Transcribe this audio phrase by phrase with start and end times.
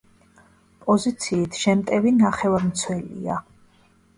[0.85, 3.37] პოზიციით შემტევი ნახევარმცველია.